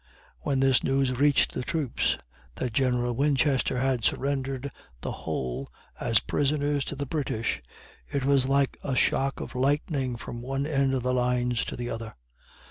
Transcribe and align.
When 0.39 0.59
this 0.61 0.83
news 0.83 1.13
reached 1.19 1.53
the 1.53 1.61
troops, 1.61 2.17
that 2.55 2.73
General 2.73 3.13
Winchester 3.13 3.77
had 3.77 4.03
surrendered 4.03 4.71
the 5.01 5.11
whole 5.11 5.71
as 5.99 6.19
prisoners 6.21 6.83
to 6.85 6.95
the 6.95 7.05
British, 7.05 7.61
it 8.11 8.25
was 8.25 8.47
like 8.49 8.79
a 8.83 8.95
shock 8.95 9.39
of 9.39 9.53
lightning 9.53 10.15
from 10.15 10.41
one 10.41 10.65
end 10.65 10.95
of 10.95 11.03
the 11.03 11.13
lines 11.13 11.63
to 11.65 11.75
the 11.75 11.91
other. 11.91 12.15